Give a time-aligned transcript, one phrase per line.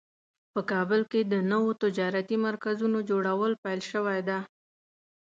[0.53, 4.39] په کابل کې د نوو تجارتي مرکزونو جوړول پیل شوی ده